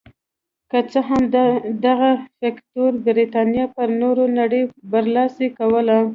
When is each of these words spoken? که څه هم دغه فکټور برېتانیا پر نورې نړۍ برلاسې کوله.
که 0.69 0.79
څه 0.91 0.99
هم 1.09 1.21
دغه 1.85 2.11
فکټور 2.39 2.91
برېتانیا 3.05 3.65
پر 3.75 3.87
نورې 4.01 4.25
نړۍ 4.39 4.63
برلاسې 4.91 5.47
کوله. 5.57 5.97